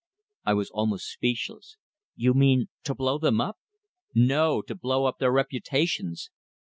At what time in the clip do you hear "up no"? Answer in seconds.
3.39-4.63